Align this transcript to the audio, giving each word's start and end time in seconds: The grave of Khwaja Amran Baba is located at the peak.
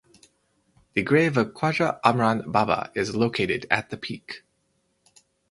The 0.95 1.03
grave 1.03 1.37
of 1.37 1.49
Khwaja 1.53 1.99
Amran 2.03 2.49
Baba 2.51 2.91
is 2.95 3.15
located 3.15 3.67
at 3.69 3.91
the 3.91 3.97
peak. 3.97 4.41